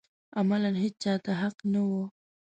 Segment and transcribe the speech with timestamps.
[0.39, 1.91] عملاً هېچا ته حق نه و